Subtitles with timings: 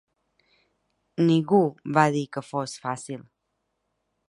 [1.27, 1.59] Ningú
[1.99, 3.23] va dir que fos fàcil.